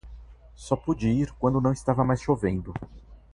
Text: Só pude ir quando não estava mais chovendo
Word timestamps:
Só 0.55 0.75
pude 0.75 1.09
ir 1.09 1.31
quando 1.33 1.61
não 1.61 1.71
estava 1.71 2.03
mais 2.03 2.19
chovendo 2.23 2.73